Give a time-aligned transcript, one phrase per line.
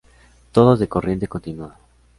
[0.51, 1.77] Todos de Corriente Continua.